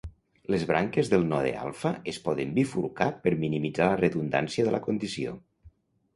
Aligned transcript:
Les 0.51 0.61
branques 0.69 1.11
del 1.11 1.25
node 1.33 1.51
alfa 1.65 1.91
es 2.13 2.19
poden 2.29 2.55
bifurcar 2.57 3.09
per 3.27 3.35
minimitzar 3.45 3.91
la 3.93 4.01
redundància 4.01 4.67
de 4.71 4.75
la 4.79 4.83
condició. 4.89 5.37